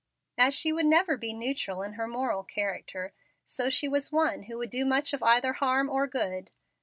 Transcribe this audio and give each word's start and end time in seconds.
As 0.35 0.55
she 0.55 0.73
would 0.73 0.87
never 0.87 1.15
be 1.15 1.31
neutral 1.31 1.83
in 1.83 1.93
her 1.93 2.07
moral 2.07 2.43
character, 2.43 3.13
so 3.45 3.69
she 3.69 3.87
was 3.87 4.11
one 4.11 4.41
who 4.49 4.57
would 4.57 4.71
do 4.71 4.83
much 4.83 5.13
of 5.13 5.21
either 5.21 5.53
harm 5.53 5.91
or 5.91 6.07
good. 6.07 6.49